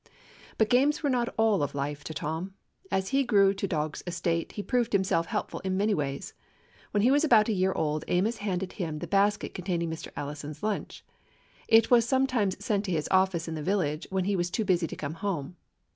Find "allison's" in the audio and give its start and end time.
10.15-10.63